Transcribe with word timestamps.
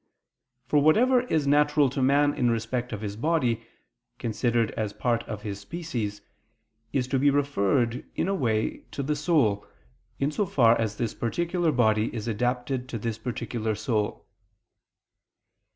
For 0.65 0.79
whatever 0.81 1.21
is 1.27 1.45
natural 1.45 1.87
to 1.91 2.01
man 2.01 2.33
in 2.33 2.49
respect 2.49 2.91
of 2.91 3.01
his 3.01 3.15
body, 3.15 3.67
considered 4.17 4.71
as 4.71 4.93
part 4.93 5.21
of 5.25 5.43
his 5.43 5.59
species, 5.59 6.23
is 6.91 7.07
to 7.09 7.19
be 7.19 7.29
referred, 7.29 8.03
in 8.15 8.27
a 8.27 8.33
way, 8.33 8.79
to 8.93 9.03
the 9.03 9.15
soul, 9.15 9.63
in 10.17 10.31
so 10.31 10.47
far 10.47 10.75
as 10.81 10.95
this 10.97 11.13
particular 11.13 11.71
body 11.71 12.11
is 12.15 12.27
adapted 12.27 12.89
to 12.89 12.97
this 12.97 13.19
particular 13.19 13.75
soul. 13.75 14.25